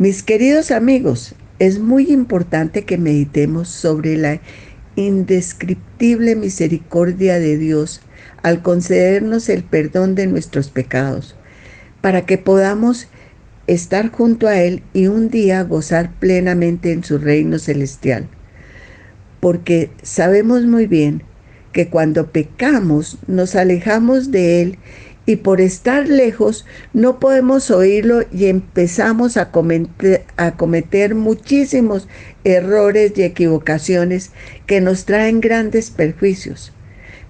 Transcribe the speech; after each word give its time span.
Mis 0.00 0.22
queridos 0.22 0.70
amigos, 0.70 1.34
es 1.58 1.78
muy 1.78 2.10
importante 2.10 2.86
que 2.86 2.96
meditemos 2.96 3.68
sobre 3.68 4.16
la 4.16 4.40
indescriptible 4.96 6.36
misericordia 6.36 7.38
de 7.38 7.58
Dios 7.58 8.00
al 8.42 8.62
concedernos 8.62 9.50
el 9.50 9.62
perdón 9.62 10.14
de 10.14 10.26
nuestros 10.26 10.70
pecados, 10.70 11.36
para 12.00 12.24
que 12.24 12.38
podamos 12.38 13.08
estar 13.66 14.08
junto 14.08 14.48
a 14.48 14.58
Él 14.62 14.82
y 14.94 15.08
un 15.08 15.28
día 15.28 15.62
gozar 15.64 16.18
plenamente 16.18 16.92
en 16.92 17.04
su 17.04 17.18
reino 17.18 17.58
celestial. 17.58 18.26
Porque 19.38 19.90
sabemos 20.02 20.64
muy 20.64 20.86
bien 20.86 21.24
que 21.72 21.90
cuando 21.90 22.32
pecamos 22.32 23.18
nos 23.26 23.54
alejamos 23.54 24.30
de 24.30 24.62
Él 24.62 24.78
y 25.26 25.36
por 25.36 25.60
estar 25.60 26.08
lejos 26.08 26.66
no 26.92 27.20
podemos 27.20 27.70
oírlo 27.70 28.22
y 28.32 28.46
empezamos 28.46 29.36
a 29.36 29.50
cometer, 29.52 31.14
muchísimos 31.14 32.08
errores 32.44 33.12
y 33.16 33.22
equivocaciones 33.22 34.32
que 34.66 34.80
nos 34.80 35.04
traen 35.04 35.40
grandes 35.40 35.90
perjuicios. 35.90 36.72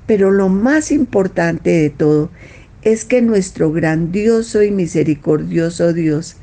Pero 0.06 0.30
lo 0.30 0.48
más 0.48 0.90
importante 0.90 1.70
de 1.70 1.90
todo 1.90 2.30
es 2.82 3.04
que 3.04 3.22
nuestro 3.22 3.70
grandioso 3.72 4.62
y 4.62 4.70
misericordioso 4.70 5.92
Dios, 5.92 6.36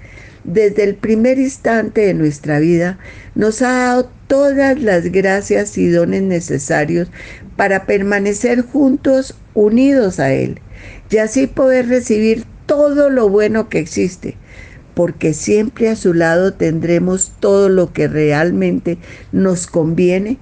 desde 0.43 0.83
el 0.83 0.95
primer 0.95 1.39
instante 1.39 2.01
de 2.01 2.13
nuestra 2.13 2.59
vida, 2.59 2.99
nos 3.35 3.61
ha 3.61 3.71
dado 3.71 4.11
todas 4.27 4.81
las 4.81 5.11
gracias 5.11 5.77
y 5.77 5.89
dones 5.89 6.21
necesarios 6.21 7.09
para 7.55 7.85
permanecer 7.85 8.61
juntos, 8.61 9.35
unidos 9.55 10.19
a 10.19 10.31
Él, 10.31 10.61
y 11.09 11.17
así 11.17 11.47
poder 11.47 11.87
recibir 11.87 12.45
todo 12.65 13.09
lo 13.09 13.29
bueno 13.29 13.69
que 13.69 13.79
existe, 13.79 14.35
porque 14.93 15.33
siempre 15.33 15.89
a 15.89 15.95
su 15.95 16.13
lado 16.13 16.53
tendremos 16.53 17.33
todo 17.39 17.69
lo 17.69 17.93
que 17.93 18.07
realmente 18.07 18.97
nos 19.31 19.67
conviene 19.67 20.37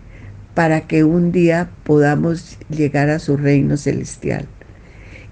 para 0.53 0.87
que 0.87 1.03
un 1.03 1.31
día 1.31 1.69
podamos 1.83 2.57
llegar 2.69 3.09
a 3.09 3.19
su 3.19 3.37
reino 3.37 3.77
celestial. 3.77 4.47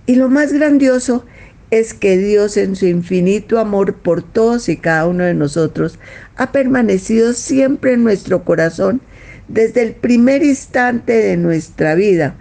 Y 0.05 0.15
lo 0.15 0.29
más 0.29 0.51
grandioso 0.51 1.25
es 1.71 1.93
que 1.93 2.17
Dios 2.17 2.57
en 2.57 2.75
su 2.75 2.85
infinito 2.85 3.57
amor 3.57 3.95
por 3.95 4.21
todos 4.21 4.69
y 4.69 4.77
cada 4.77 5.07
uno 5.07 5.23
de 5.23 5.33
nosotros 5.33 5.97
ha 6.35 6.51
permanecido 6.51 7.33
siempre 7.33 7.93
en 7.93 8.03
nuestro 8.03 8.43
corazón 8.43 9.01
desde 9.47 9.81
el 9.81 9.93
primer 9.93 10.43
instante 10.43 11.13
de 11.13 11.37
nuestra 11.37 11.95
vida 11.95 12.35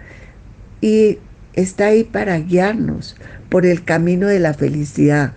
y 0.81 1.17
está 1.53 1.87
ahí 1.87 2.03
para 2.03 2.39
guiarnos 2.39 3.15
por 3.49 3.65
el 3.65 3.83
camino 3.83 4.27
de 4.27 4.39
la 4.39 4.53
felicidad, 4.53 5.33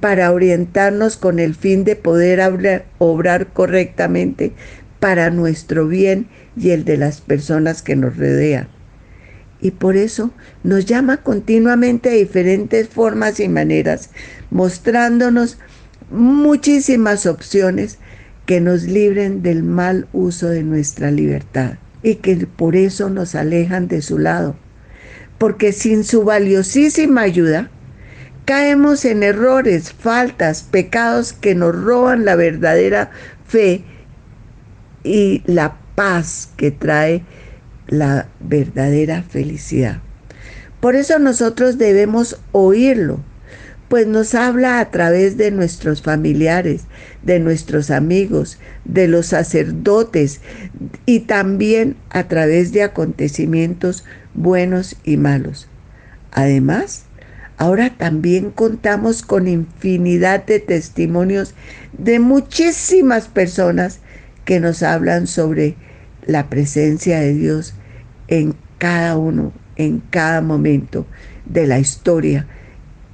para 0.00 0.32
orientarnos 0.32 1.16
con 1.16 1.38
el 1.38 1.54
fin 1.54 1.84
de 1.84 1.96
poder 1.96 2.40
obrar, 2.98 3.46
correctamente 3.52 4.52
para 5.00 5.30
nuestro 5.30 5.86
bien 5.86 6.26
y 6.56 6.70
el 6.70 6.84
de 6.84 6.96
las 6.96 7.20
personas 7.20 7.82
que 7.82 7.96
nos 7.96 8.16
rodean 8.16 8.68
y 9.64 9.70
por 9.70 9.96
eso 9.96 10.30
nos 10.62 10.84
llama 10.84 11.22
continuamente 11.22 12.10
de 12.10 12.16
diferentes 12.16 12.86
formas 12.88 13.40
y 13.40 13.48
maneras, 13.48 14.10
mostrándonos 14.50 15.56
muchísimas 16.10 17.24
opciones 17.24 17.98
que 18.44 18.60
nos 18.60 18.82
libren 18.82 19.42
del 19.42 19.62
mal 19.62 20.06
uso 20.12 20.48
de 20.48 20.62
nuestra 20.62 21.10
libertad 21.10 21.78
y 22.02 22.16
que 22.16 22.46
por 22.46 22.76
eso 22.76 23.08
nos 23.08 23.34
alejan 23.34 23.88
de 23.88 24.02
su 24.02 24.18
lado. 24.18 24.54
Porque 25.38 25.72
sin 25.72 26.04
su 26.04 26.24
valiosísima 26.24 27.22
ayuda, 27.22 27.70
caemos 28.44 29.04
en 29.04 29.22
errores, 29.22 29.92
faltas, 29.92 30.62
pecados 30.62 31.32
que 31.32 31.54
nos 31.54 31.74
roban 31.74 32.24
la 32.24 32.36
verdadera 32.36 33.10
fe 33.46 33.84
y 35.02 35.42
la 35.46 35.76
paz 35.94 36.50
que 36.56 36.70
trae 36.70 37.22
la 37.86 38.28
verdadera 38.40 39.22
felicidad. 39.22 40.00
Por 40.80 40.96
eso 40.96 41.18
nosotros 41.18 41.78
debemos 41.78 42.40
oírlo, 42.52 43.20
pues 43.88 44.06
nos 44.06 44.34
habla 44.34 44.80
a 44.80 44.90
través 44.90 45.36
de 45.36 45.50
nuestros 45.50 46.02
familiares, 46.02 46.82
de 47.22 47.38
nuestros 47.40 47.90
amigos, 47.90 48.58
de 48.84 49.08
los 49.08 49.26
sacerdotes 49.26 50.40
y 51.06 51.20
también 51.20 51.96
a 52.10 52.28
través 52.28 52.72
de 52.72 52.82
acontecimientos 52.82 54.04
buenos 54.34 54.96
y 55.04 55.16
malos. 55.16 55.68
Además, 56.32 57.04
ahora 57.56 57.90
también 57.96 58.50
contamos 58.50 59.22
con 59.22 59.48
infinidad 59.48 60.44
de 60.44 60.60
testimonios 60.60 61.54
de 61.96 62.18
muchísimas 62.18 63.28
personas 63.28 64.00
que 64.44 64.60
nos 64.60 64.82
hablan 64.82 65.26
sobre 65.26 65.76
la 66.26 66.48
presencia 66.48 67.20
de 67.20 67.34
Dios 67.34 67.74
en 68.28 68.54
cada 68.78 69.16
uno, 69.16 69.52
en 69.76 70.00
cada 70.10 70.40
momento 70.40 71.06
de 71.46 71.66
la 71.66 71.78
historia 71.78 72.46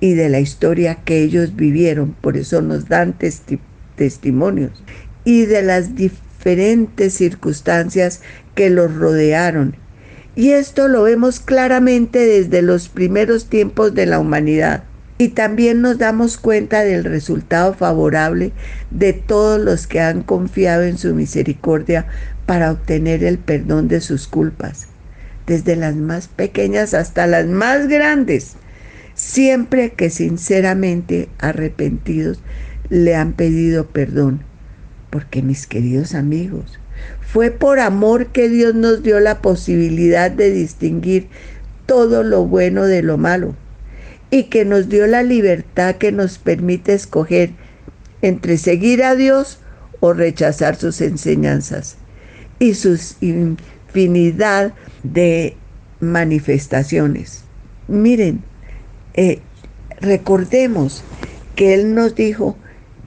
y 0.01 0.15
de 0.15 0.29
la 0.29 0.41
historia 0.41 0.97
que 1.05 1.23
ellos 1.23 1.57
vivieron. 1.57 2.13
Por 2.21 2.37
eso 2.37 2.63
nos 2.63 2.89
dan 2.89 3.15
testimonios 3.97 4.83
y 5.25 5.45
de 5.45 5.63
las 5.63 5.95
diferentes 5.95 7.15
circunstancias 7.15 8.23
que 8.55 8.71
los 8.71 8.95
rodearon. 8.95 9.77
Y 10.41 10.53
esto 10.53 10.89
lo 10.89 11.03
vemos 11.03 11.39
claramente 11.39 12.19
desde 12.21 12.63
los 12.63 12.89
primeros 12.89 13.51
tiempos 13.51 13.93
de 13.93 14.07
la 14.07 14.19
humanidad. 14.19 14.85
Y 15.19 15.29
también 15.29 15.83
nos 15.83 15.99
damos 15.99 16.39
cuenta 16.39 16.81
del 16.81 17.05
resultado 17.05 17.75
favorable 17.75 18.53
de 18.91 19.13
todos 19.13 19.61
los 19.61 19.87
que 19.87 20.01
han 20.01 20.23
confiado 20.23 20.85
en 20.85 20.97
su 20.97 21.15
misericordia 21.15 22.07
para 22.47 22.73
obtener 22.73 23.23
el 23.23 23.37
perdón 23.37 23.89
de 23.89 24.01
sus 24.01 24.27
culpas, 24.29 24.87
desde 25.47 25.77
las 25.77 25.95
más 25.97 26.29
pequeñas 26.29 26.95
hasta 26.95 27.27
las 27.27 27.47
más 27.47 27.87
grandes, 27.87 28.55
siempre 29.13 29.93
que 29.93 30.09
sinceramente 30.09 31.29
arrepentidos 31.39 32.41
le 32.89 33.15
han 33.15 33.35
pedido 33.35 33.89
perdón. 33.89 34.41
Porque 35.11 35.43
mis 35.43 35.67
queridos 35.67 36.15
amigos, 36.15 36.80
fue 37.33 37.53
por 37.53 37.79
amor 37.79 38.27
que 38.27 38.49
Dios 38.49 38.75
nos 38.75 39.05
dio 39.05 39.21
la 39.21 39.41
posibilidad 39.41 40.33
de 40.33 40.51
distinguir 40.51 41.29
todo 41.87 42.25
lo 42.25 42.45
bueno 42.45 42.87
de 42.87 43.03
lo 43.03 43.19
malo 43.19 43.55
y 44.33 44.45
que 44.45 44.65
nos 44.65 44.89
dio 44.89 45.07
la 45.07 45.23
libertad 45.23 45.95
que 45.97 46.11
nos 46.11 46.39
permite 46.39 46.93
escoger 46.93 47.51
entre 48.21 48.59
seguir 48.59 49.05
a 49.05 49.15
Dios 49.15 49.61
o 50.01 50.13
rechazar 50.13 50.75
sus 50.75 51.01
enseñanzas 51.01 51.99
y 52.59 52.75
sus 52.75 53.17
infinidad 53.21 54.73
de 55.05 55.57
manifestaciones. 56.01 57.45
Miren, 57.87 58.43
eh, 59.15 59.39
recordemos 60.01 61.05
que 61.55 61.75
Él 61.75 61.95
nos 61.95 62.17
dijo, 62.17 62.57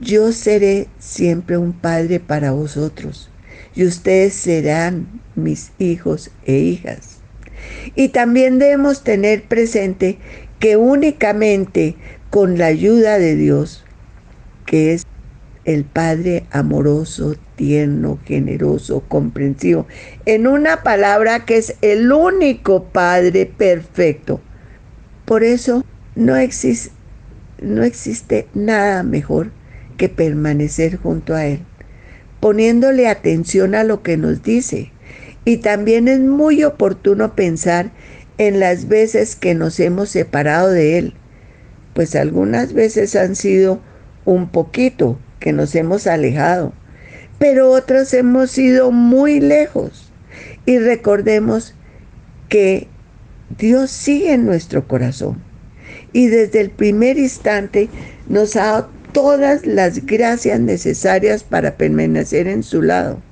yo 0.00 0.32
seré 0.32 0.88
siempre 0.98 1.58
un 1.58 1.74
padre 1.74 2.20
para 2.20 2.52
vosotros 2.52 3.30
y 3.74 3.84
ustedes 3.84 4.34
serán 4.34 5.20
mis 5.34 5.72
hijos 5.78 6.30
e 6.46 6.58
hijas. 6.58 7.20
Y 7.94 8.08
también 8.08 8.58
debemos 8.58 9.02
tener 9.02 9.44
presente 9.44 10.18
que 10.58 10.76
únicamente 10.76 11.96
con 12.30 12.58
la 12.58 12.66
ayuda 12.66 13.18
de 13.18 13.36
Dios, 13.36 13.84
que 14.66 14.94
es 14.94 15.06
el 15.64 15.84
Padre 15.84 16.44
amoroso, 16.50 17.36
tierno, 17.56 18.18
generoso, 18.24 19.02
comprensivo. 19.08 19.86
En 20.26 20.46
una 20.46 20.82
palabra 20.82 21.44
que 21.44 21.56
es 21.56 21.76
el 21.80 22.12
único 22.12 22.84
Padre 22.84 23.46
perfecto. 23.46 24.40
Por 25.24 25.42
eso 25.42 25.84
no 26.14 26.36
existe, 26.36 26.92
no 27.62 27.82
existe 27.82 28.46
nada 28.52 29.02
mejor 29.02 29.50
que 29.96 30.08
permanecer 30.08 30.96
junto 30.96 31.34
a 31.34 31.46
Él, 31.46 31.60
poniéndole 32.44 33.08
atención 33.08 33.74
a 33.74 33.84
lo 33.84 34.02
que 34.02 34.18
nos 34.18 34.42
dice. 34.42 34.92
Y 35.46 35.56
también 35.56 36.08
es 36.08 36.20
muy 36.20 36.62
oportuno 36.62 37.34
pensar 37.34 37.90
en 38.36 38.60
las 38.60 38.86
veces 38.86 39.34
que 39.34 39.54
nos 39.54 39.80
hemos 39.80 40.10
separado 40.10 40.68
de 40.70 40.98
Él, 40.98 41.14
pues 41.94 42.14
algunas 42.14 42.74
veces 42.74 43.16
han 43.16 43.34
sido 43.34 43.80
un 44.26 44.50
poquito, 44.50 45.18
que 45.40 45.54
nos 45.54 45.74
hemos 45.74 46.06
alejado, 46.06 46.74
pero 47.38 47.70
otros 47.70 48.12
hemos 48.12 48.58
ido 48.58 48.90
muy 48.90 49.40
lejos. 49.40 50.12
Y 50.66 50.78
recordemos 50.78 51.74
que 52.50 52.88
Dios 53.56 53.90
sigue 53.90 54.34
en 54.34 54.44
nuestro 54.44 54.86
corazón 54.86 55.42
y 56.12 56.26
desde 56.26 56.60
el 56.60 56.68
primer 56.68 57.16
instante 57.18 57.88
nos 58.28 58.56
ha 58.56 58.86
todas 59.14 59.64
las 59.64 60.04
gracias 60.04 60.60
necesarias 60.60 61.44
para 61.44 61.78
permanecer 61.78 62.48
en 62.48 62.62
su 62.62 62.82
lado. 62.82 63.22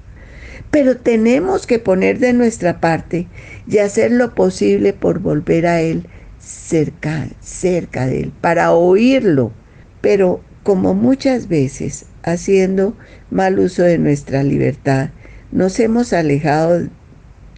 Pero 0.70 0.96
tenemos 0.96 1.67
que 1.67 1.79
poner 1.79 2.19
de 2.20 2.32
nuestra 2.32 2.81
parte 2.81 3.26
y 3.67 3.79
hacer 3.79 4.12
lo 4.12 4.34
posible 4.34 4.94
por 4.94 5.19
volver 5.19 5.67
a 5.67 5.82
Él 5.82 6.06
cerca, 6.38 7.29
cerca 7.40 8.06
de 8.06 8.20
Él, 8.20 8.32
para 8.40 8.73
oírlo. 8.73 9.52
Pero 10.00 10.40
como 10.62 10.94
muchas 10.94 11.49
veces 11.49 12.06
haciendo 12.23 12.96
mal 13.31 13.58
uso 13.58 13.82
de 13.82 13.99
nuestra 13.99 14.44
libertad, 14.44 15.11
nos 15.50 15.79
hemos 15.81 16.12
alejado 16.12 16.88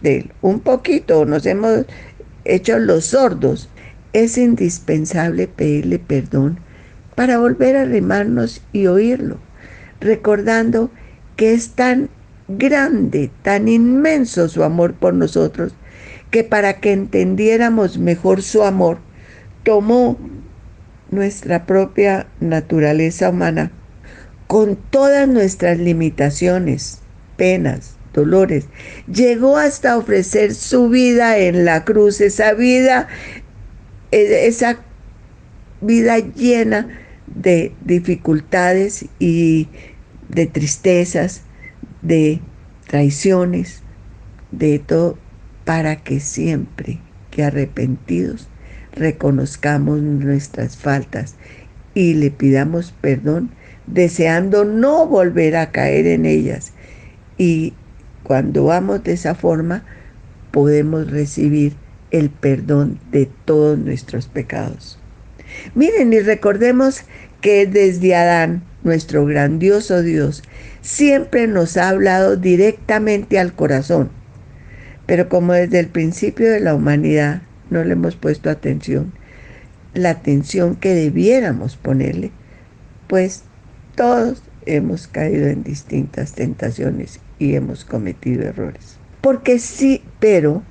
de 0.01 0.17
él 0.17 0.31
un 0.41 0.59
poquito, 0.59 1.25
nos 1.25 1.45
hemos 1.45 1.85
hecho 2.43 2.79
los 2.79 3.05
sordos. 3.05 3.69
Es 4.13 4.37
indispensable 4.37 5.47
pedirle 5.47 5.99
perdón 5.99 6.59
para 7.15 7.39
volver 7.39 7.77
a 7.77 7.81
arrimarnos 7.81 8.61
y 8.73 8.87
oírlo, 8.87 9.39
recordando 9.99 10.91
que 11.37 11.53
es 11.53 11.71
tan 11.71 12.09
grande, 12.47 13.31
tan 13.41 13.67
inmenso 13.67 14.47
su 14.49 14.63
amor 14.63 14.93
por 14.93 15.13
nosotros, 15.13 15.73
que 16.29 16.43
para 16.43 16.79
que 16.79 16.91
entendiéramos 16.91 17.97
mejor 17.97 18.41
su 18.41 18.63
amor, 18.63 18.99
tomó 19.63 20.17
nuestra 21.09 21.65
propia 21.65 22.27
naturaleza 22.39 23.29
humana, 23.29 23.71
con 24.47 24.75
todas 24.75 25.27
nuestras 25.27 25.79
limitaciones, 25.79 27.01
penas, 27.37 27.95
dolores, 28.13 28.65
llegó 29.11 29.57
hasta 29.57 29.97
ofrecer 29.97 30.53
su 30.53 30.89
vida 30.89 31.37
en 31.37 31.65
la 31.65 31.83
cruz, 31.83 32.21
esa 32.21 32.53
vida, 32.53 33.07
e, 34.11 34.47
esa 34.47 34.79
vida 35.81 36.19
llena 36.19 37.04
de 37.27 37.73
dificultades 37.83 39.05
y 39.19 39.67
de 40.29 40.45
tristezas, 40.45 41.41
de 42.01 42.39
traiciones, 42.87 43.81
de 44.51 44.79
todo, 44.79 45.17
para 45.63 45.97
que 45.97 46.19
siempre 46.19 46.99
que 47.31 47.43
arrepentidos 47.43 48.47
reconozcamos 48.93 50.01
nuestras 50.01 50.77
faltas 50.77 51.35
y 51.93 52.13
le 52.13 52.31
pidamos 52.31 52.93
perdón, 53.01 53.51
deseando 53.87 54.65
no 54.65 55.07
volver 55.07 55.55
a 55.55 55.71
caer 55.71 56.07
en 56.07 56.25
ellas. 56.25 56.73
Y 57.37 57.73
cuando 58.23 58.65
vamos 58.65 59.03
de 59.03 59.13
esa 59.13 59.35
forma, 59.35 59.83
podemos 60.51 61.09
recibir 61.09 61.75
el 62.11 62.29
perdón 62.29 62.99
de 63.11 63.29
todos 63.45 63.77
nuestros 63.77 64.27
pecados. 64.27 64.99
Miren 65.73 66.13
y 66.13 66.19
recordemos 66.19 67.01
que 67.41 67.65
desde 67.67 68.15
Adán, 68.15 68.63
nuestro 68.83 69.25
grandioso 69.25 70.01
Dios, 70.01 70.43
siempre 70.81 71.47
nos 71.47 71.77
ha 71.77 71.89
hablado 71.89 72.37
directamente 72.37 73.39
al 73.39 73.53
corazón. 73.53 74.09
Pero 75.05 75.29
como 75.29 75.53
desde 75.53 75.79
el 75.79 75.87
principio 75.87 76.49
de 76.49 76.59
la 76.59 76.73
humanidad 76.73 77.41
no 77.69 77.83
le 77.83 77.93
hemos 77.93 78.15
puesto 78.15 78.49
atención, 78.49 79.13
la 79.93 80.11
atención 80.11 80.75
que 80.75 80.93
debiéramos 80.93 81.77
ponerle, 81.77 82.31
pues 83.07 83.43
todos 83.95 84.43
hemos 84.65 85.07
caído 85.07 85.47
en 85.47 85.63
distintas 85.63 86.33
tentaciones 86.33 87.19
y 87.39 87.55
hemos 87.55 87.85
cometido 87.85 88.43
errores. 88.43 88.97
Porque 89.21 89.59
sí, 89.59 90.03
pero 90.19 90.63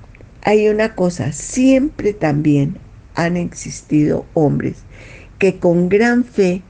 hay 0.43 0.69
una 0.69 0.95
cosa, 0.95 1.33
siempre 1.33 2.13
también 2.13 2.79
han 3.15 3.37
existido 3.37 4.27
hombres 4.35 4.85
que 5.39 5.59
con 5.59 5.89
gran 5.89 6.25
fe 6.25 6.63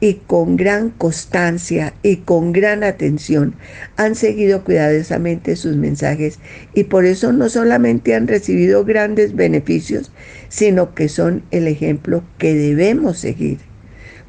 y 0.00 0.14
con 0.26 0.56
gran 0.56 0.90
constancia 0.90 1.92
y 2.02 2.16
con 2.16 2.52
gran 2.52 2.84
atención 2.84 3.54
han 3.96 4.14
seguido 4.14 4.62
cuidadosamente 4.62 5.56
sus 5.56 5.76
mensajes 5.76 6.38
y 6.74 6.84
por 6.84 7.04
eso 7.04 7.32
no 7.32 7.48
solamente 7.48 8.14
han 8.14 8.28
recibido 8.28 8.84
grandes 8.84 9.34
beneficios, 9.34 10.12
sino 10.48 10.94
que 10.94 11.08
son 11.08 11.42
el 11.50 11.66
ejemplo 11.66 12.22
que 12.38 12.54
debemos 12.54 13.18
seguir, 13.18 13.58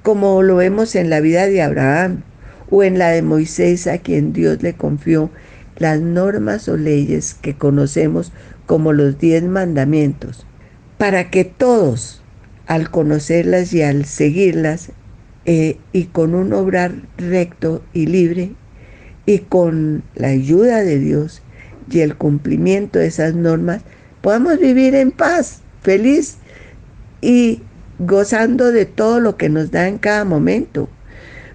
como 0.02 0.42
lo 0.42 0.56
vemos 0.56 0.96
en 0.96 1.10
la 1.10 1.20
vida 1.20 1.46
de 1.46 1.62
Abraham 1.62 2.24
o 2.72 2.84
en 2.84 2.98
la 2.98 3.10
de 3.10 3.22
Moisés 3.22 3.86
a 3.88 4.00
quien 4.00 4.34
Dios 4.34 4.64
le 4.64 4.74
confió 4.74 5.30
las 5.78 6.02
normas 6.02 6.68
o 6.68 6.78
leyes 6.78 7.36
que 7.36 7.56
conocemos 7.56 8.32
como 8.66 8.92
los 8.92 9.18
diez 9.20 9.44
mandamientos, 9.44 10.46
para 11.00 11.32
que 11.32 11.46
todos, 11.46 12.22
al 12.68 12.92
conocerlas 12.92 13.74
y 13.74 13.82
al 13.82 14.04
seguirlas, 14.04 14.92
eh, 15.46 15.78
y 15.94 16.04
con 16.06 16.36
un 16.36 16.52
obrar 16.52 16.92
recto 17.18 17.82
y 17.94 18.06
libre 18.06 18.52
y 19.26 19.40
con 19.40 20.04
la 20.16 20.28
ayuda 20.28 20.84
de 20.84 21.00
Dios 21.00 21.42
y 21.90 22.02
el 22.02 22.18
cumplimiento 22.18 23.00
de 23.00 23.08
esas 23.08 23.34
normas, 23.34 23.82
podamos 24.22 24.60
vivir 24.60 24.94
en 24.94 25.12
paz, 25.12 25.62
feliz 25.82 26.38
y 27.22 27.62
gozando 28.00 28.74
de 28.74 28.86
todo 28.86 29.22
lo 29.22 29.38
que 29.38 29.48
nos 29.48 29.72
da 29.72 29.88
en 29.88 30.00
cada 30.00 30.26
momento. 30.26 30.90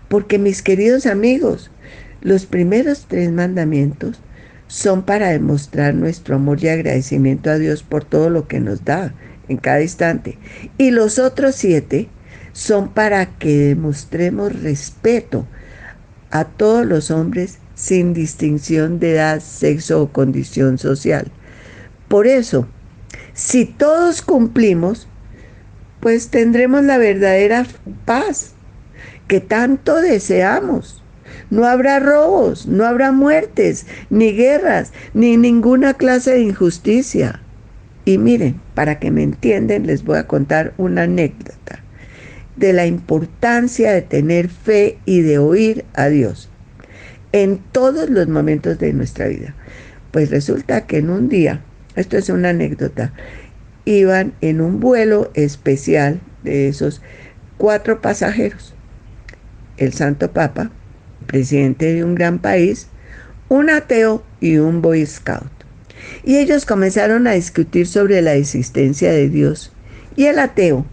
Porque 0.09 0.39
mis 0.39 0.63
queridos 0.63 1.05
amigos, 1.05 1.71
los 2.23 2.47
primeros 2.47 3.05
tres 3.09 3.31
mandamientos 3.31 4.23
son 4.69 5.03
para 5.03 5.29
demostrar 5.29 5.95
nuestro 5.95 6.37
amor 6.37 6.65
y 6.65 6.69
agradecimiento 6.69 7.51
a 7.51 7.59
Dios 7.59 7.83
por 7.83 8.05
todo 8.05 8.31
lo 8.31 8.49
que 8.49 8.59
nos 8.59 8.85
da 8.87 9.13
en 9.49 9.57
cada 9.57 9.83
instante. 9.83 10.39
Y 10.79 10.91
los 10.91 11.19
otros 11.19 11.55
siete 11.55 12.09
son 12.53 12.89
para 12.89 13.27
que 13.39 13.59
demostremos 13.59 14.63
respeto 14.63 15.47
a 16.31 16.45
todos 16.45 16.87
los 16.87 17.11
hombres 17.11 17.59
sin 17.75 18.15
distinción 18.15 18.99
de 18.99 19.13
edad, 19.13 19.41
sexo 19.41 20.03
o 20.03 20.13
condición 20.13 20.79
social. 20.79 21.31
Por 22.09 22.27
eso, 22.27 22.69
si 23.33 23.65
todos 23.65 24.23
cumplimos, 24.23 25.09
pues 26.01 26.29
tendremos 26.29 26.85
la 26.85 26.99
verdadera 26.99 27.67
paz 28.05 28.53
que 29.27 29.41
tanto 29.41 29.97
deseamos. 30.01 31.03
No 31.51 31.67
habrá 31.67 31.99
robos, 31.99 32.67
no 32.67 32.85
habrá 32.85 33.13
muertes, 33.13 33.87
ni 34.11 34.33
guerras, 34.33 34.93
ni 35.15 35.37
ninguna 35.37 35.95
clase 35.95 36.33
de 36.33 36.41
injusticia. 36.41 37.41
Y 38.05 38.19
miren, 38.19 38.61
para 38.75 38.99
que 38.99 39.11
me 39.11 39.23
entiendan, 39.23 39.87
les 39.87 40.05
voy 40.05 40.19
a 40.19 40.27
contar 40.27 40.75
una 40.77 41.03
anécdota 41.03 41.83
de 42.57 42.73
la 42.73 42.87
importancia 42.87 43.93
de 43.93 44.03
tener 44.03 44.49
fe 44.49 44.99
y 45.05 45.23
de 45.23 45.39
oír 45.39 45.85
a 45.95 46.09
Dios 46.09 46.51
en 47.33 47.59
todos 47.73 48.11
los 48.11 48.29
momentos 48.29 48.79
de 48.79 48.93
nuestra 48.93 49.27
vida. 49.27 49.55
Pues 50.13 50.31
resulta 50.31 50.87
que 50.87 50.99
en 50.99 51.11
un 51.11 51.29
día, 51.29 51.65
esto 51.97 52.17
es 52.17 52.29
una 52.29 52.51
anécdota, 52.51 53.13
iban 53.85 54.35
en 54.41 54.61
un 54.61 54.79
vuelo 54.79 55.31
especial 55.35 56.21
de 56.45 56.69
esos 56.69 57.03
cuatro 57.57 58.01
pasajeros. 58.01 58.75
El 59.77 59.93
Santo 59.93 60.31
Papa, 60.31 60.71
presidente 61.27 61.93
de 61.93 62.05
un 62.05 62.15
gran 62.15 62.39
país, 62.39 62.89
un 63.49 63.71
ateo 63.71 64.23
y 64.41 64.59
un 64.59 64.81
Boy 64.81 65.05
Scout. 65.05 65.64
Y 66.25 66.37
ellos 66.37 66.67
comenzaron 66.67 67.27
a 67.27 67.33
discutir 67.33 67.87
sobre 67.87 68.23
la 68.23 68.35
existencia 68.35 69.13
de 69.13 69.29
Dios. 69.29 69.73
Y 70.17 70.27
el 70.27 70.39
ateo, 70.39 70.87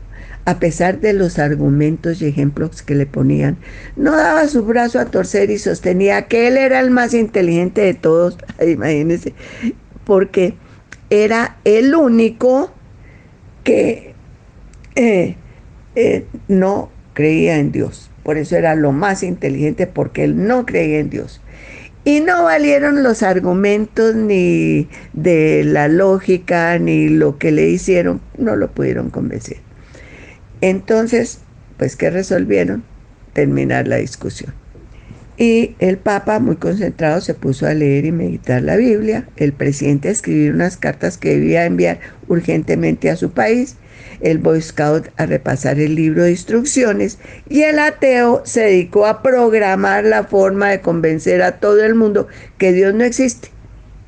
a 0.45 0.59
pesar 0.59 0.99
de 0.99 1.13
los 1.13 1.39
argumentos 1.39 2.21
y 2.21 2.27
ejemplos 2.27 2.81
que 2.81 2.95
le 2.95 3.05
ponían, 3.05 3.57
no 3.95 4.15
daba 4.15 4.47
su 4.47 4.63
brazo 4.63 4.99
a 4.99 5.05
torcer 5.05 5.51
y 5.51 5.57
sostenía 5.57 6.27
que 6.27 6.47
él 6.47 6.57
era 6.57 6.79
el 6.79 6.89
más 6.89 7.13
inteligente 7.13 7.81
de 7.81 7.93
todos, 7.93 8.37
imagínense, 8.65 9.33
porque 10.05 10.55
era 11.09 11.57
el 11.65 11.93
único 11.93 12.73
que 13.63 14.13
eh, 14.95 15.35
eh, 15.95 16.25
no 16.47 16.89
creía 17.13 17.57
en 17.57 17.71
Dios. 17.71 18.09
Por 18.23 18.37
eso 18.37 18.55
era 18.55 18.75
lo 18.75 18.91
más 18.91 19.23
inteligente, 19.23 19.87
porque 19.87 20.23
él 20.23 20.47
no 20.47 20.65
creía 20.65 20.99
en 20.99 21.09
Dios. 21.09 21.41
Y 22.03 22.19
no 22.21 22.43
valieron 22.43 23.03
los 23.03 23.21
argumentos 23.21 24.15
ni 24.15 24.89
de 25.13 25.63
la 25.63 25.87
lógica, 25.87 26.79
ni 26.79 27.09
lo 27.09 27.37
que 27.37 27.51
le 27.51 27.69
hicieron, 27.69 28.21
no 28.37 28.55
lo 28.55 28.71
pudieron 28.71 29.11
convencer. 29.11 29.57
Entonces, 30.61 31.39
pues, 31.77 31.95
¿qué 31.95 32.09
resolvieron? 32.09 32.83
Terminar 33.33 33.87
la 33.87 33.97
discusión. 33.97 34.53
Y 35.37 35.75
el 35.79 35.97
Papa, 35.97 36.39
muy 36.39 36.55
concentrado, 36.57 37.21
se 37.21 37.33
puso 37.33 37.65
a 37.65 37.73
leer 37.73 38.05
y 38.05 38.11
meditar 38.11 38.61
la 38.61 38.75
Biblia. 38.75 39.27
El 39.37 39.53
presidente 39.53 40.07
a 40.07 40.11
escribir 40.11 40.53
unas 40.53 40.77
cartas 40.77 41.17
que 41.17 41.29
debía 41.29 41.65
enviar 41.65 41.99
urgentemente 42.27 43.09
a 43.09 43.15
su 43.15 43.31
país. 43.31 43.75
El 44.21 44.37
Boy 44.37 44.61
Scout 44.61 45.07
a 45.17 45.25
repasar 45.25 45.79
el 45.79 45.95
libro 45.95 46.23
de 46.23 46.31
instrucciones. 46.31 47.19
Y 47.49 47.61
el 47.63 47.79
ateo 47.79 48.41
se 48.45 48.61
dedicó 48.61 49.05
a 49.05 49.21
programar 49.21 50.05
la 50.05 50.23
forma 50.23 50.69
de 50.69 50.81
convencer 50.81 51.41
a 51.41 51.59
todo 51.59 51.83
el 51.83 51.95
mundo 51.95 52.27
que 52.57 52.73
Dios 52.73 52.93
no 52.93 53.03
existe. 53.03 53.49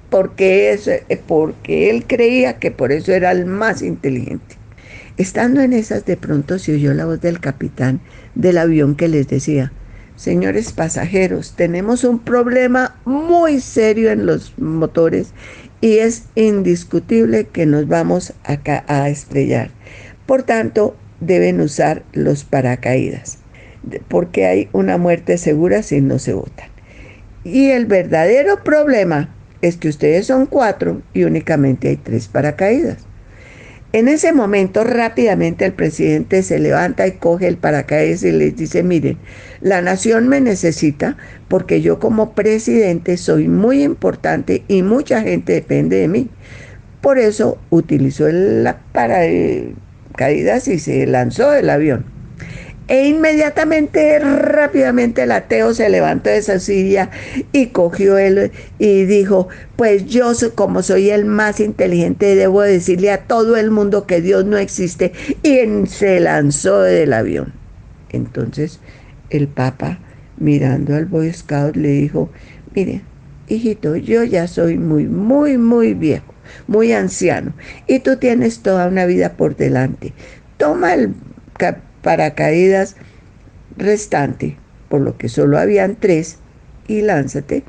Porque, 0.10 0.72
es, 0.74 0.90
porque 1.28 1.90
él 1.90 2.06
creía 2.06 2.60
que 2.60 2.70
por 2.72 2.92
eso 2.92 3.12
era 3.14 3.32
el 3.32 3.46
más 3.46 3.82
inteligente. 3.82 4.58
Estando 5.18 5.62
en 5.62 5.74
esas, 5.74 6.06
de 6.06 6.18
pronto 6.18 6.58
se 6.58 6.74
oyó 6.74 6.94
la 6.94 7.06
voz 7.06 7.22
del 7.22 7.40
capitán 7.40 8.02
del 8.36 8.58
avión 8.58 8.96
que 8.96 9.08
les 9.08 9.28
decía, 9.28 9.72
señores 10.16 10.72
pasajeros, 10.72 11.56
tenemos 11.56 12.04
un 12.04 12.20
problema 12.20 12.96
muy 13.06 13.60
serio 13.60 14.12
en 14.12 14.26
los 14.26 14.58
motores 14.58 15.34
y 15.82 15.98
es 15.98 16.24
indiscutible 16.36 17.46
que 17.48 17.66
nos 17.66 17.88
vamos 17.88 18.34
a, 18.46 18.58
a 18.88 19.10
estrellar. 19.10 19.72
Por 20.26 20.44
tanto, 20.44 20.96
deben 21.20 21.60
usar 21.62 22.04
los 22.14 22.44
paracaídas. 22.44 23.40
porque 24.08 24.46
hay 24.46 24.70
una 24.72 24.98
muerte 24.98 25.38
segura 25.38 25.84
si 25.84 26.00
no 26.00 26.18
se 26.18 26.32
votan. 26.32 26.70
Y 27.44 27.72
el 27.72 27.86
verdadero 27.86 28.64
problema 28.64 29.36
es 29.62 29.76
que 29.76 29.90
ustedes 29.90 30.28
son 30.28 30.46
cuatro 30.46 31.02
y 31.14 31.26
únicamente 31.26 31.90
hay 31.90 31.98
tres 31.98 32.30
paracaídas. 32.30 33.06
En 33.94 34.08
ese 34.08 34.34
momento 34.34 34.84
rápidamente 34.84 35.66
el 35.66 35.74
presidente 35.74 36.42
se 36.42 36.58
levanta 36.58 37.06
y 37.06 37.12
coge 37.12 37.48
el 37.48 37.58
paracaídas 37.58 38.24
y 38.24 38.32
les 38.32 38.56
dice, 38.56 38.82
miren, 38.82 39.20
la 39.62 39.84
nación 39.84 40.28
me 40.28 40.42
necesita 40.42 41.16
porque 41.48 41.80
yo 41.80 42.00
como 42.00 42.34
presidente 42.34 43.18
soy 43.18 43.48
muy 43.48 43.84
importante 43.84 44.64
y 44.68 44.82
mucha 44.82 45.22
gente 45.22 45.54
depende 45.54 45.98
de 45.98 46.08
mí. 46.08 46.28
Por 47.02 47.20
eso 47.20 47.60
utilizó 47.70 48.28
la 48.30 48.80
paracaídas 48.94 50.68
y 50.68 50.80
se 50.80 51.06
lanzó 51.06 51.52
del 51.52 51.70
avión. 51.70 52.13
E 52.94 53.08
inmediatamente, 53.08 54.20
rápidamente 54.20 55.24
el 55.24 55.32
ateo 55.32 55.74
se 55.74 55.90
levantó 55.90 56.30
de 56.30 56.38
esa 56.38 56.60
silla 56.60 57.10
y 57.52 57.70
cogió 57.70 58.20
él 58.20 58.52
y 58.78 59.06
dijo, 59.06 59.48
pues 59.76 60.06
yo 60.06 60.32
como 60.54 60.84
soy 60.84 61.10
el 61.10 61.26
más 61.26 61.60
inteligente 61.60 62.36
debo 62.36 62.62
decirle 62.62 63.10
a 63.10 63.24
todo 63.24 63.58
el 63.58 63.72
mundo 63.72 64.06
que 64.06 64.22
Dios 64.22 64.46
no 64.46 64.60
existe 64.60 65.12
y 65.42 65.88
se 65.88 66.20
lanzó 66.20 66.82
del 66.82 67.14
avión. 67.14 67.54
Entonces 68.12 68.80
el 69.32 69.48
Papa 69.48 69.98
mirando 70.38 70.96
al 70.96 71.06
Boy 71.06 71.34
Scout 71.34 71.76
le 71.76 71.90
dijo, 71.90 72.30
mire, 72.76 73.02
hijito, 73.48 73.96
yo 73.96 74.24
ya 74.24 74.46
soy 74.46 74.78
muy, 74.78 75.06
muy, 75.06 75.58
muy 75.58 75.96
viejo, 75.96 76.36
muy 76.68 76.94
anciano 76.94 77.54
y 77.88 78.02
tú 78.02 78.18
tienes 78.18 78.60
toda 78.60 78.88
una 78.88 79.08
vida 79.08 79.34
por 79.34 79.56
delante. 79.56 80.14
Toma 80.58 80.94
el 80.94 81.16
paracaídas 82.04 82.96
restante, 83.76 84.58
por 84.90 85.02
lo 85.02 85.18
que 85.18 85.30
solo 85.30 85.58
habían 85.58 85.96
tres, 85.96 86.38
y 86.88 87.02
lánzate, 87.02 87.64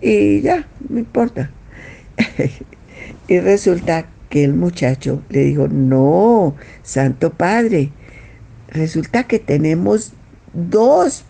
y 0.00 0.40
ya, 0.42 0.68
no 0.88 1.00
importa. 1.00 1.50
y 3.28 3.40
resulta 3.40 4.06
que 4.28 4.44
el 4.44 4.54
muchacho 4.54 5.22
le 5.30 5.44
dijo, 5.44 5.66
no, 5.68 6.54
Santo 6.82 7.30
Padre, 7.30 7.90
resulta 8.68 9.24
que 9.24 9.38
tenemos 9.38 10.12
dos, 10.52 11.24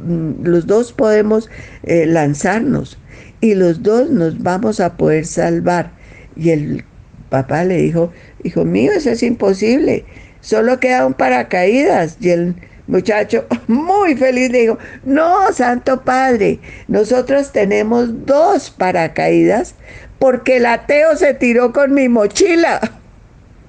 mm, 0.00 0.44
los 0.44 0.66
dos 0.66 0.92
podemos 0.92 1.48
eh, 1.84 2.06
lanzarnos 2.06 2.98
y 3.40 3.54
los 3.54 3.82
dos 3.82 4.10
nos 4.10 4.42
vamos 4.42 4.80
a 4.80 4.96
poder 4.96 5.26
salvar. 5.26 5.92
Y 6.36 6.50
el 6.50 6.84
papá 7.30 7.62
le 7.62 7.76
dijo, 7.76 8.12
hijo 8.42 8.64
mío, 8.64 8.90
eso 8.92 9.10
es 9.10 9.22
imposible 9.22 10.04
solo 10.44 10.78
queda 10.78 11.06
un 11.06 11.14
paracaídas. 11.14 12.18
Y 12.20 12.30
el 12.30 12.54
muchacho, 12.86 13.46
muy 13.66 14.14
feliz, 14.14 14.52
dijo, 14.52 14.78
no, 15.04 15.52
Santo 15.52 16.02
Padre, 16.02 16.60
nosotros 16.86 17.50
tenemos 17.50 18.26
dos 18.26 18.70
paracaídas 18.70 19.74
porque 20.18 20.58
el 20.58 20.66
ateo 20.66 21.16
se 21.16 21.34
tiró 21.34 21.72
con 21.72 21.94
mi 21.94 22.08
mochila. 22.08 22.80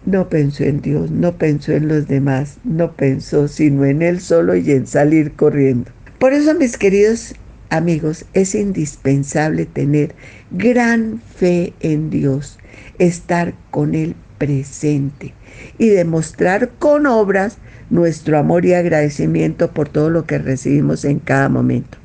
No 0.06 0.30
pensó 0.30 0.64
en 0.64 0.82
Dios, 0.82 1.10
no 1.10 1.36
pensó 1.36 1.72
en 1.72 1.88
los 1.88 2.08
demás, 2.08 2.60
no 2.64 2.92
pensó 2.92 3.48
sino 3.48 3.86
en 3.86 4.04
él 4.04 4.22
solo 4.22 4.56
y 4.56 4.70
en 4.70 4.86
salir 4.86 5.34
corriendo. 5.34 5.90
Por 6.20 6.32
eso, 6.32 6.54
mis 6.54 6.78
queridos 6.78 7.34
amigos, 7.72 8.24
es 8.36 8.54
indispensable 8.54 9.66
tener 9.66 10.14
gran 10.52 11.20
fe 11.36 11.74
en 11.80 12.12
Dios, 12.12 12.60
estar 13.00 13.56
con 13.72 13.96
Él 13.96 14.16
presente 14.38 15.34
y 15.78 15.90
demostrar 15.90 16.70
con 16.80 17.06
obras 17.06 17.58
nuestro 17.90 18.38
amor 18.38 18.66
y 18.66 18.74
agradecimiento 18.74 19.72
por 19.72 19.90
todo 19.90 20.10
lo 20.10 20.26
que 20.26 20.38
recibimos 20.38 21.06
en 21.06 21.20
cada 21.20 21.50
momento. 21.50 21.98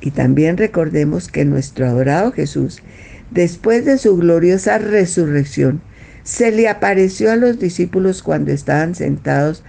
Y 0.00 0.10
también 0.10 0.56
recordemos 0.56 1.28
que 1.28 1.44
nuestro 1.44 1.86
adorado 1.86 2.32
Jesús, 2.32 2.82
después 3.30 3.84
de 3.84 3.98
su 3.98 4.16
gloriosa 4.16 4.78
resurrección, 4.78 5.80
se 6.22 6.50
le 6.50 6.68
apareció 6.68 7.32
a 7.32 7.36
los 7.36 7.58
discípulos 7.58 8.22
cuando 8.22 8.52
estaban 8.52 8.94
sentados 8.94 9.62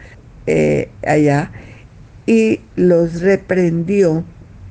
eh, 0.47 0.89
allá 1.05 1.51
y 2.25 2.61
los 2.75 3.21
reprendió 3.21 4.23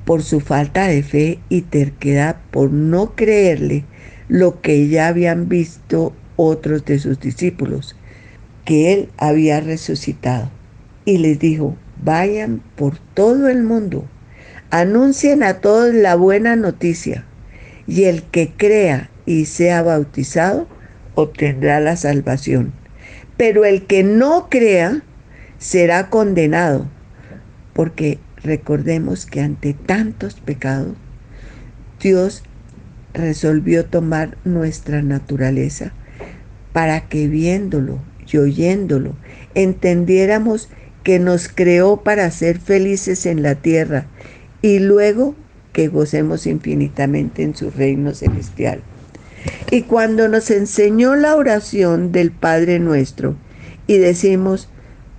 por 0.05 0.23
su 0.23 0.39
falta 0.39 0.87
de 0.87 1.03
fe 1.03 1.39
y 1.49 1.61
terquedad 1.61 2.37
por 2.51 2.71
no 2.71 3.15
creerle 3.15 3.83
lo 4.29 4.61
que 4.61 4.87
ya 4.87 5.07
habían 5.07 5.49
visto 5.49 6.13
otros 6.35 6.85
de 6.85 6.99
sus 6.99 7.19
discípulos 7.19 7.95
que 8.67 8.91
él 8.91 9.09
había 9.17 9.61
resucitado. 9.61 10.51
Y 11.05 11.19
les 11.19 11.39
dijo, 11.39 11.77
vayan 12.03 12.61
por 12.75 12.99
todo 12.99 13.47
el 13.47 13.63
mundo, 13.63 14.05
anuncien 14.71 15.41
a 15.41 15.61
todos 15.61 15.93
la 15.93 16.15
buena 16.15 16.57
noticia, 16.57 17.23
y 17.87 18.03
el 18.03 18.23
que 18.23 18.51
crea 18.51 19.09
y 19.25 19.45
sea 19.45 19.83
bautizado 19.83 20.67
obtendrá 21.15 21.79
la 21.79 21.95
salvación. 21.95 22.73
Pero 23.37 23.63
el 23.63 23.85
que 23.85 24.03
no 24.03 24.49
crea 24.49 25.01
será 25.57 26.09
condenado, 26.09 26.87
porque 27.71 28.19
recordemos 28.43 29.25
que 29.25 29.39
ante 29.39 29.75
tantos 29.75 30.41
pecados, 30.41 30.97
Dios 32.01 32.43
resolvió 33.13 33.85
tomar 33.85 34.37
nuestra 34.43 35.01
naturaleza 35.01 35.93
para 36.73 37.07
que 37.07 37.29
viéndolo 37.29 38.01
y 38.31 38.37
oyéndolo, 38.37 39.15
entendiéramos 39.55 40.69
que 41.03 41.19
nos 41.19 41.47
creó 41.47 41.97
para 42.03 42.29
ser 42.31 42.59
felices 42.59 43.25
en 43.25 43.41
la 43.41 43.55
tierra 43.55 44.07
y 44.61 44.79
luego 44.79 45.35
que 45.71 45.87
gocemos 45.87 46.47
infinitamente 46.47 47.43
en 47.43 47.55
su 47.55 47.69
reino 47.71 48.13
celestial. 48.13 48.81
Y 49.71 49.83
cuando 49.83 50.27
nos 50.27 50.51
enseñó 50.51 51.15
la 51.15 51.35
oración 51.35 52.11
del 52.11 52.31
Padre 52.31 52.79
nuestro 52.79 53.35
y 53.85 53.97
decimos, 53.97 54.69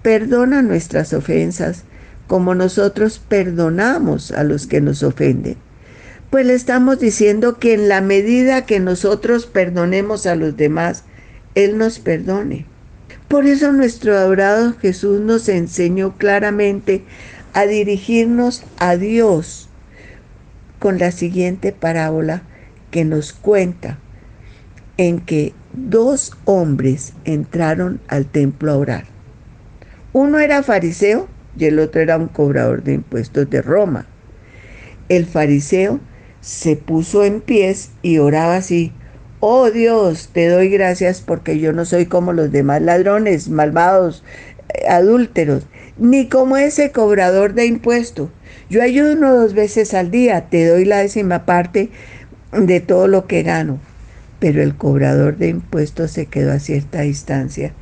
perdona 0.03 0.63
nuestras 0.63 1.13
ofensas 1.13 1.85
como 2.27 2.55
nosotros 2.55 3.21
perdonamos 3.27 4.33
a 4.33 4.45
los 4.45 4.67
que 4.67 4.81
nos 4.81 5.03
ofenden, 5.03 5.57
pues 6.31 6.45
le 6.45 6.55
estamos 6.55 6.99
diciendo 7.01 7.59
que 7.59 7.73
en 7.73 7.89
la 7.89 8.03
medida 8.03 8.67
que 8.67 8.81
nosotros 8.81 9.47
perdonemos 9.47 10.27
a 10.27 10.35
los 10.35 10.57
demás, 10.57 11.05
Él 11.55 11.79
nos 11.79 11.99
perdone. 11.99 12.67
Por 13.29 13.47
eso 13.47 13.73
nuestro 13.73 14.17
adorado 14.17 14.75
Jesús 14.81 15.21
nos 15.21 15.49
enseñó 15.49 16.17
claramente 16.17 17.05
a 17.53 17.67
dirigirnos 17.67 18.65
a 18.79 18.97
Dios 18.97 19.69
con 20.79 20.99
la 20.99 21.11
siguiente 21.13 21.73
parábola 21.73 22.43
que 22.91 23.05
nos 23.05 23.33
cuenta 23.33 23.99
en 24.97 25.21
que 25.21 25.53
dos 25.73 26.37
hombres 26.45 27.13
entraron 27.25 28.01
al 28.09 28.27
templo 28.27 28.73
a 28.73 28.77
orar. 28.77 29.05
Uno 30.13 30.39
era 30.39 30.63
fariseo 30.63 31.29
y 31.57 31.67
el 31.67 31.79
otro 31.79 32.01
era 32.01 32.17
un 32.17 32.29
cobrador 32.29 32.83
de 32.83 32.95
impuestos 32.95 33.49
de 33.51 33.63
Roma. 33.63 34.07
El 35.09 35.27
fariseo 35.27 36.01
se 36.41 36.77
puso 36.77 37.25
en 37.25 37.41
pies 37.41 37.91
y 38.03 38.19
oraba 38.19 38.57
así, 38.57 38.93
Oh 39.41 39.71
Dios, 39.71 40.31
te 40.33 40.49
doy 40.49 40.69
gracias 40.69 41.21
porque 41.21 41.61
yo 41.61 41.73
no 41.73 41.85
soy 41.85 42.07
como 42.07 42.33
los 42.33 42.51
demás 42.51 42.83
ladrones, 42.83 43.49
malvados, 43.49 44.25
eh, 44.75 44.89
adúlteros, 44.89 45.65
ni 45.97 46.29
como 46.29 46.57
ese 46.57 46.91
cobrador 46.91 47.55
de 47.55 47.67
impuestos. 47.67 48.31
Yo 48.69 48.83
ayuno 48.83 49.33
dos 49.37 49.55
veces 49.55 49.95
al 49.95 50.11
día, 50.11 50.47
te 50.51 50.67
doy 50.67 50.85
la 50.85 50.99
décima 50.99 51.47
parte 51.47 51.91
de 52.51 52.81
todo 52.81 53.07
lo 53.07 53.29
que 53.29 53.45
gano. 53.45 53.79
Pero 54.41 54.61
el 54.61 54.75
cobrador 54.75 55.37
de 55.37 55.49
impuestos 55.49 56.11
se 56.11 56.27
quedó 56.27 56.51
a 56.53 56.59
cierta 56.59 57.03
distancia 57.03 57.73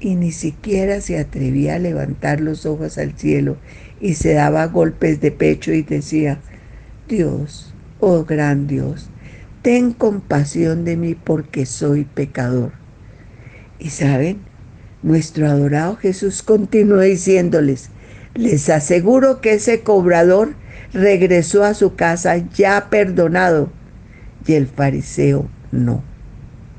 y 0.00 0.14
ni 0.14 0.30
siquiera 0.30 1.00
se 1.00 1.18
atrevía 1.18 1.76
a 1.76 1.78
levantar 1.78 2.40
los 2.40 2.66
ojos 2.66 2.98
al 2.98 3.16
cielo 3.16 3.56
y 3.98 4.14
se 4.14 4.34
daba 4.34 4.66
golpes 4.66 5.22
de 5.22 5.32
pecho 5.32 5.72
y 5.72 5.82
decía, 5.82 6.38
Dios, 7.08 7.74
oh 7.98 8.24
gran 8.24 8.66
Dios, 8.66 9.08
ten 9.68 9.92
compasión 9.92 10.86
de 10.86 10.96
mí 10.96 11.14
porque 11.14 11.66
soy 11.66 12.06
pecador. 12.06 12.72
Y 13.78 13.90
saben, 13.90 14.38
nuestro 15.02 15.46
adorado 15.46 15.96
Jesús 15.96 16.42
continuó 16.42 17.00
diciéndoles, 17.00 17.90
les 18.34 18.70
aseguro 18.70 19.42
que 19.42 19.52
ese 19.52 19.82
cobrador 19.82 20.54
regresó 20.94 21.64
a 21.64 21.74
su 21.74 21.96
casa 21.96 22.38
ya 22.54 22.88
perdonado 22.88 23.70
y 24.46 24.54
el 24.54 24.68
fariseo 24.68 25.50
no. 25.70 26.02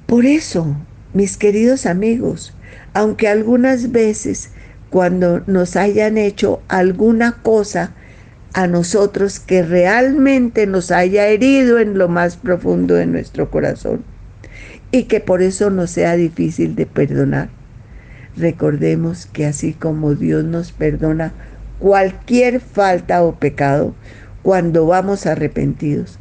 Por 0.08 0.26
eso, 0.26 0.76
mis 1.14 1.38
queridos 1.38 1.86
amigos, 1.86 2.56
aunque 2.96 3.28
algunas 3.28 3.92
veces 3.92 4.50
cuando 4.90 5.44
nos 5.46 5.76
hayan 5.76 6.18
hecho 6.18 6.64
alguna 6.68 7.34
cosa 7.44 7.94
a 8.54 8.68
nosotros 8.68 9.40
que 9.40 9.64
realmente 9.64 10.66
nos 10.66 10.92
haya 10.92 11.28
herido 11.28 11.80
en 11.80 11.98
lo 11.98 12.08
más 12.08 12.38
profundo 12.38 12.96
de 12.96 13.06
nuestro 13.06 13.50
corazón 13.50 14.04
y 14.92 15.04
que 15.04 15.20
por 15.20 15.42
eso 15.42 15.70
nos 15.70 15.92
sea 15.92 16.16
difícil 16.16 16.76
de 16.76 16.86
perdonar. 16.86 17.50
Recordemos 18.36 19.26
que 19.28 19.46
así 19.46 19.74
como 19.74 20.16
Dios 20.16 20.44
nos 20.44 20.72
perdona 20.72 21.34
cualquier 21.80 22.60
falta 22.60 23.24
o 23.24 23.36
pecado 23.36 23.94
cuando 24.42 24.86
vamos 24.86 25.26
arrepentidos. 25.26 26.20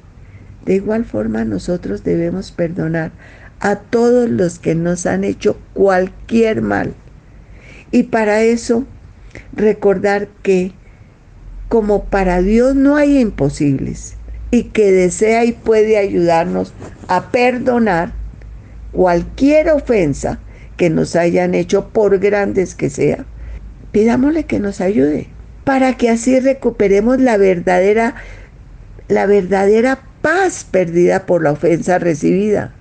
De 0.65 0.75
igual 0.75 1.05
forma 1.05 1.45
nosotros 1.45 2.05
debemos 2.05 2.53
perdonar 2.53 3.13
a 3.61 3.77
todos 3.77 4.29
los 4.29 4.59
que 4.59 4.75
nos 4.75 5.07
han 5.07 5.25
hecho 5.25 5.59
cualquier 5.73 6.63
mal. 6.63 6.95
Y 7.91 8.05
para 8.05 8.43
eso 8.43 8.85
recordar 9.55 10.29
que 10.43 10.73
como 11.69 12.05
para 12.05 12.43
Dios 12.43 12.75
no 12.75 12.97
hay 12.97 13.19
imposibles 13.19 14.17
y 14.51 14.65
que 14.65 14.91
desea 14.91 15.45
y 15.45 15.53
puede 15.53 15.99
ayudarnos 15.99 16.73
a 17.09 17.31
perdonar 17.31 18.13
cualquier 18.93 19.71
ofensa 19.71 20.39
que 20.77 20.91
nos 20.91 21.17
hayan 21.17 21.55
hecho 21.55 21.89
por 21.89 22.19
grandes 22.19 22.75
que 22.75 22.89
sea, 22.89 23.27
pidámosle 23.93 24.45
que 24.45 24.61
nos 24.61 24.81
ayude 24.81 25.29
para 25.65 25.97
que 25.99 26.09
así 26.09 26.41
recuperemos 26.41 27.21
la 27.21 27.37
verdadera 27.37 28.15
la 29.09 29.27
verdadera 29.27 30.01
paz 30.23 30.67
perdida 30.71 31.27
por 31.27 31.43
la 31.43 31.53
ofensa 31.53 31.99
recibida 31.99 32.73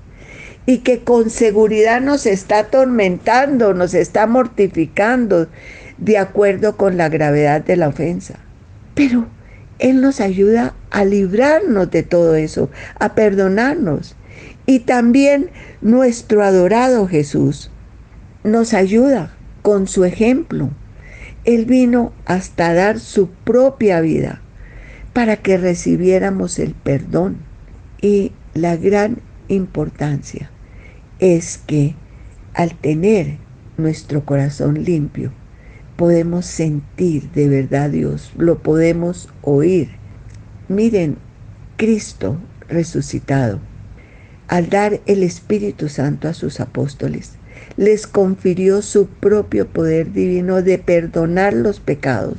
y 0.66 0.80
que 0.80 1.00
con 1.00 1.30
seguridad 1.30 2.02
nos 2.02 2.26
está 2.26 2.60
atormentando, 2.60 3.74
nos 3.74 3.94
está 3.94 4.28
mortificando 4.28 5.48
de 5.98 6.18
acuerdo 6.18 6.76
con 6.76 6.98
la 6.98 7.08
gravedad 7.10 7.62
de 7.62 7.78
la 7.78 7.88
ofensa. 7.88 8.40
Pero 8.98 9.28
Él 9.78 10.02
nos 10.02 10.20
ayuda 10.20 10.74
a 10.90 11.06
librarnos 11.06 11.92
de 11.92 12.02
todo 12.02 12.36
eso, 12.36 12.72
a 13.00 13.14
perdonarnos. 13.14 14.16
Y 14.66 14.80
también 14.80 15.52
nuestro 15.82 16.44
adorado 16.44 17.08
Jesús 17.08 17.70
nos 18.44 18.74
ayuda 18.74 19.34
con 19.62 19.88
su 19.88 20.04
ejemplo. 20.04 20.72
Él 21.46 21.66
vino 21.66 22.12
hasta 22.26 22.74
dar 22.74 23.00
su 23.00 23.30
propia 23.30 24.02
vida 24.02 24.42
para 25.14 25.38
que 25.38 25.58
recibiéramos 25.58 26.58
el 26.58 26.74
perdón. 26.74 27.38
Y 28.02 28.32
la 28.56 28.78
gran 28.78 29.20
importancia 29.48 30.50
es 31.20 31.60
que 31.60 31.96
al 32.56 32.74
tener 32.76 33.38
nuestro 33.78 34.26
corazón 34.26 34.84
limpio, 34.84 35.32
podemos 35.98 36.46
sentir 36.46 37.30
de 37.32 37.50
verdad 37.50 37.90
Dios, 37.90 38.32
lo 38.38 38.60
podemos 38.60 39.30
oír. 39.42 39.90
Miren, 40.70 41.18
Cristo 41.76 42.38
resucitado, 42.70 43.60
al 44.48 44.70
dar 44.70 45.02
el 45.06 45.24
Espíritu 45.24 45.90
Santo 45.90 46.30
a 46.30 46.34
sus 46.34 46.60
apóstoles, 46.60 47.34
les 47.76 48.08
confirió 48.08 48.82
su 48.82 49.08
propio 49.08 49.68
poder 49.68 50.14
divino 50.14 50.62
de 50.62 50.78
perdonar 50.78 51.54
los 51.54 51.80
pecados, 51.80 52.38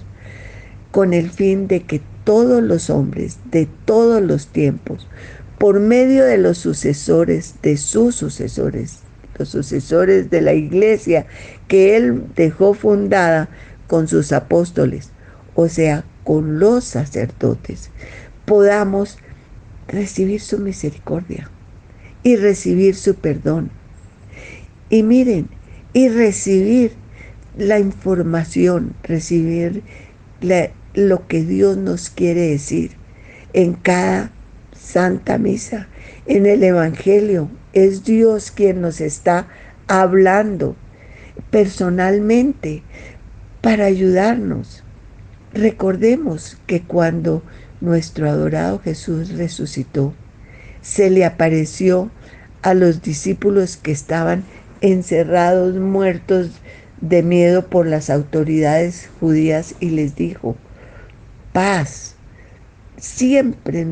con 0.90 1.12
el 1.12 1.30
fin 1.30 1.66
de 1.66 1.82
que 1.82 2.00
todos 2.24 2.62
los 2.62 2.90
hombres 2.90 3.38
de 3.50 3.68
todos 3.84 4.22
los 4.22 4.48
tiempos 4.48 5.06
por 5.58 5.80
medio 5.80 6.24
de 6.24 6.38
los 6.38 6.58
sucesores, 6.58 7.54
de 7.62 7.76
sus 7.76 8.14
sucesores, 8.14 9.00
los 9.38 9.48
sucesores 9.48 10.30
de 10.30 10.40
la 10.40 10.54
iglesia 10.54 11.26
que 11.68 11.96
él 11.96 12.24
dejó 12.34 12.74
fundada 12.74 13.48
con 13.86 14.08
sus 14.08 14.32
apóstoles, 14.32 15.10
o 15.54 15.68
sea, 15.68 16.04
con 16.24 16.58
los 16.58 16.84
sacerdotes, 16.84 17.90
podamos 18.44 19.18
recibir 19.86 20.40
su 20.40 20.58
misericordia 20.58 21.50
y 22.22 22.36
recibir 22.36 22.94
su 22.94 23.14
perdón. 23.14 23.70
Y 24.90 25.02
miren, 25.02 25.48
y 25.92 26.08
recibir 26.08 26.92
la 27.56 27.78
información, 27.78 28.94
recibir 29.02 29.82
lo 30.94 31.26
que 31.26 31.42
Dios 31.42 31.76
nos 31.76 32.10
quiere 32.10 32.42
decir 32.42 32.92
en 33.52 33.74
cada 33.74 34.30
Santa 34.72 35.38
Misa, 35.38 35.88
en 36.26 36.46
el 36.46 36.62
Evangelio. 36.62 37.50
Es 37.72 38.04
Dios 38.04 38.50
quien 38.50 38.80
nos 38.80 39.00
está 39.00 39.46
hablando 39.86 40.76
personalmente 41.50 42.82
para 43.60 43.86
ayudarnos. 43.86 44.84
Recordemos 45.52 46.58
que 46.66 46.82
cuando 46.82 47.42
nuestro 47.80 48.28
adorado 48.28 48.78
Jesús 48.80 49.30
resucitó, 49.30 50.14
se 50.82 51.10
le 51.10 51.24
apareció 51.24 52.10
a 52.62 52.74
los 52.74 53.02
discípulos 53.02 53.76
que 53.76 53.92
estaban 53.92 54.44
encerrados, 54.80 55.76
muertos 55.76 56.50
de 57.00 57.22
miedo 57.22 57.66
por 57.66 57.86
las 57.86 58.10
autoridades 58.10 59.10
judías 59.20 59.74
y 59.80 59.90
les 59.90 60.16
dijo, 60.16 60.56
paz, 61.52 62.18
Siempre 62.98 63.86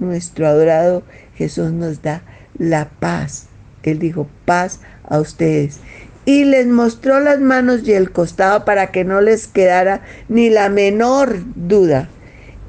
nuestro 0.00 0.48
adorado 0.48 1.04
Jesús 1.36 1.70
nos 1.70 2.02
da 2.02 2.22
la 2.58 2.88
paz. 2.88 3.46
Él 3.82 3.98
dijo, 3.98 4.28
paz 4.44 4.80
a 5.04 5.20
ustedes. 5.20 5.80
Y 6.24 6.44
les 6.44 6.66
mostró 6.66 7.20
las 7.20 7.40
manos 7.40 7.86
y 7.88 7.92
el 7.92 8.10
costado 8.10 8.64
para 8.64 8.90
que 8.90 9.04
no 9.04 9.20
les 9.20 9.46
quedara 9.46 10.02
ni 10.28 10.50
la 10.50 10.68
menor 10.68 11.38
duda. 11.54 12.08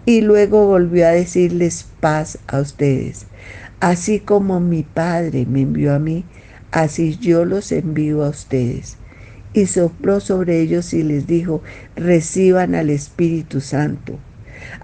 Y 0.06 0.22
luego 0.22 0.66
volvió 0.66 1.08
a 1.08 1.12
decirles 1.12 1.86
paz 2.00 2.40
a 2.48 2.60
ustedes. 2.60 3.26
Así 3.80 4.20
como 4.20 4.60
mi 4.60 4.84
Padre 4.84 5.46
me 5.46 5.62
envió 5.62 5.94
a 5.94 6.00
mí, 6.00 6.26
así 6.72 7.18
yo 7.18 7.46
los 7.46 7.72
envío 7.72 8.24
a 8.24 8.30
ustedes. 8.30 8.98
Y 9.54 9.66
sopló 9.66 10.20
sobre 10.20 10.62
ellos 10.62 10.94
y 10.94 11.04
les 11.04 11.28
dijo, 11.28 11.62
reciban 11.96 12.76
al 12.76 12.90
Espíritu 12.90 13.62
Santo 13.62 14.20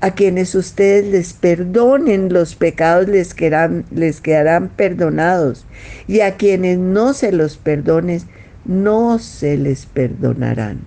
a 0.02 0.12
quienes 0.12 0.56
ustedes 0.56 1.06
les 1.06 1.34
perdonen 1.34 2.32
los 2.32 2.56
pecados 2.56 3.08
les 3.08 3.34
quedarán, 3.34 4.70
perdonados. 4.76 5.66
Y 6.08 6.22
a 6.22 6.36
quienes 6.36 6.78
no 6.78 7.14
se 7.14 7.32
los 7.32 7.58
perdones, 7.58 8.26
no 8.66 9.20
se 9.20 9.58
les 9.58 9.86
perdonarán. 9.86 10.82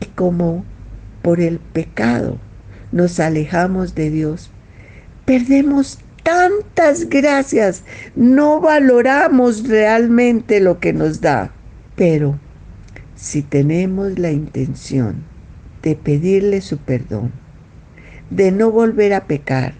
Y 0.00 0.06
como 0.06 0.64
por 1.22 1.40
el 1.40 1.58
pecado 1.58 2.38
nos 2.92 3.18
alejamos 3.18 3.94
de 3.94 4.10
Dios, 4.10 4.50
perdemos 5.24 5.98
tantas 6.22 7.08
gracias, 7.08 7.84
no 8.14 8.60
valoramos 8.60 9.68
realmente 9.68 10.60
lo 10.60 10.80
que 10.80 10.92
nos 10.92 11.20
da. 11.20 11.52
Pero 11.96 12.38
si 13.14 13.42
tenemos 13.42 14.18
la 14.18 14.32
intención 14.32 15.22
de 15.82 15.94
pedirle 15.96 16.60
su 16.60 16.78
perdón, 16.78 17.32
de 18.34 18.50
no 18.50 18.70
volver 18.70 19.14
a 19.14 19.26
pecar 19.26 19.74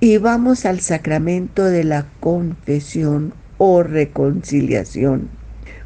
y 0.00 0.18
vamos 0.18 0.64
al 0.64 0.80
sacramento 0.80 1.64
de 1.64 1.84
la 1.84 2.06
confesión 2.20 3.34
o 3.56 3.82
reconciliación. 3.82 5.28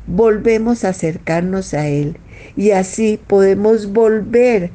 Volvemos 0.07 0.85
a 0.85 0.91
acercarnos 0.91 1.75
a 1.75 1.89
Él 1.89 2.17
y 2.57 2.71
así 2.71 3.21
podemos 3.27 3.93
volver 3.93 4.71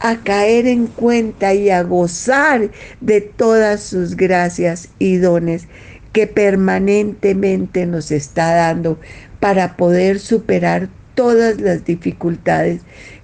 a 0.00 0.16
caer 0.18 0.66
en 0.66 0.86
cuenta 0.86 1.54
y 1.54 1.70
a 1.70 1.82
gozar 1.82 2.70
de 3.00 3.20
todas 3.20 3.82
sus 3.82 4.16
gracias 4.16 4.90
y 4.98 5.16
dones 5.16 5.66
que 6.12 6.26
permanentemente 6.26 7.86
nos 7.86 8.10
está 8.10 8.54
dando 8.54 8.98
para 9.40 9.76
poder 9.76 10.20
superar 10.20 10.88
todas 11.14 11.60
las 11.60 11.84
dificultades 11.84 12.82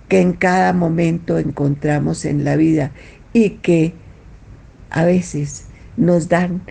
que 0.09 0.21
en 0.21 0.33
cada 0.33 0.73
momento 0.73 1.39
encontramos 1.39 2.25
en 2.25 2.45
la 2.45 2.57
vida 2.57 2.93
y 3.35 3.51
que 3.51 3.93
a 4.89 5.05
veces 5.05 5.67
nos 5.99 6.29
dan 6.29 6.63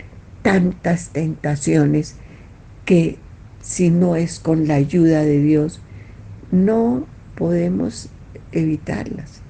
tantas 0.42 1.10
tentaciones 1.10 2.16
que 2.86 3.20
si 3.62 3.92
no 3.92 4.16
es 4.16 4.40
con 4.40 4.68
la 4.68 4.76
ayuda 4.76 5.24
de 5.24 5.40
Dios, 5.42 5.82
no 6.52 7.06
podemos 7.36 8.10
evitarlas. 8.52 9.42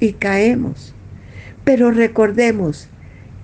Y 0.00 0.14
caemos. 0.14 0.94
Pero 1.64 1.90
recordemos 1.90 2.88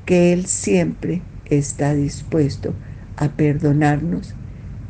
que 0.06 0.32
Él 0.32 0.46
siempre 0.46 1.22
está 1.46 1.94
dispuesto 1.94 2.74
a 3.16 3.30
perdonarnos 3.30 4.34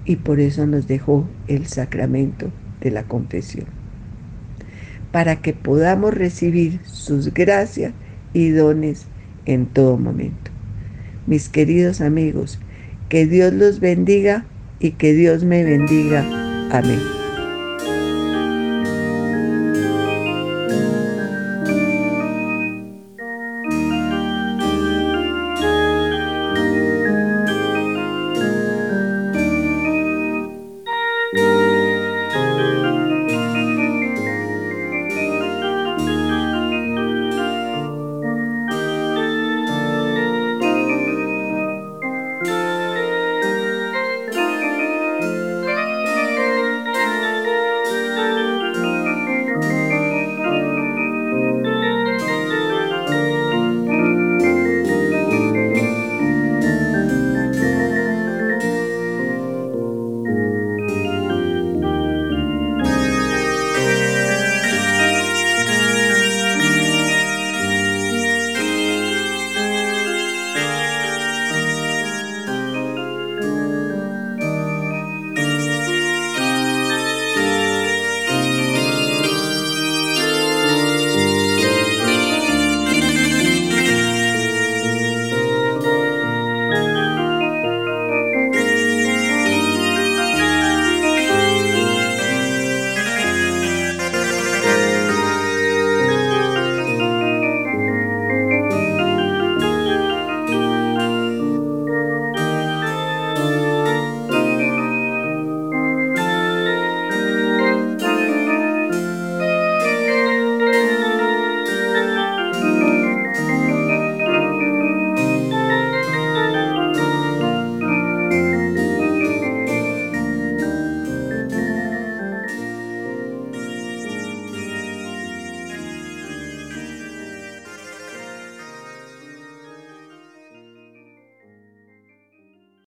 y 0.04 0.16
por 0.16 0.40
eso 0.40 0.66
nos 0.66 0.86
dejó 0.86 1.28
el 1.46 1.66
sacramento 1.66 2.50
de 2.80 2.90
la 2.90 3.04
confesión 3.04 3.77
para 5.12 5.36
que 5.36 5.52
podamos 5.52 6.14
recibir 6.14 6.80
sus 6.84 7.32
gracias 7.32 7.92
y 8.32 8.50
dones 8.50 9.06
en 9.46 9.66
todo 9.66 9.96
momento. 9.96 10.50
Mis 11.26 11.48
queridos 11.48 12.00
amigos, 12.00 12.58
que 13.08 13.26
Dios 13.26 13.52
los 13.52 13.80
bendiga 13.80 14.44
y 14.80 14.92
que 14.92 15.12
Dios 15.12 15.44
me 15.44 15.64
bendiga. 15.64 16.24
Amén. 16.70 17.17